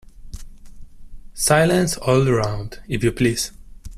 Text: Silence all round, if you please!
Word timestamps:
Silence 1.35 1.95
all 1.97 2.25
round, 2.25 2.79
if 2.87 3.03
you 3.03 3.11
please! 3.11 3.51